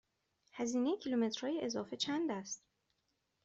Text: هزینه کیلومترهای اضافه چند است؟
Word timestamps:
هزینه 0.53 0.97
کیلومترهای 0.97 1.61
اضافه 1.61 1.97
چند 1.97 2.31
است؟ 2.31 2.63